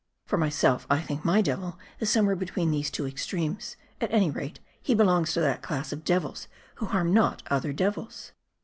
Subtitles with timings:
[0.25, 4.31] For myself, I think my devil is some where between these two extremes; at any
[4.31, 8.31] rate, he belongs to that class of devils who harm not other devils."